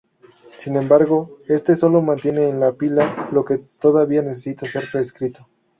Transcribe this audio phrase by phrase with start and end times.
[0.57, 5.47] Sin embargo, este solo mantiene en la pila lo que todavía necesita ser reescrito.